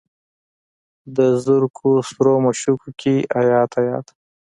[1.15, 4.05] د زرکو سرو مشوکو کې ایات، ایات